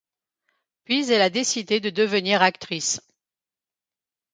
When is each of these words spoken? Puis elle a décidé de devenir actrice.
Puis 0.83 1.11
elle 1.11 1.21
a 1.21 1.29
décidé 1.29 1.79
de 1.79 1.91
devenir 1.91 2.41
actrice. 2.41 3.01